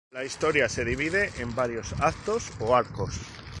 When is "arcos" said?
2.75-3.19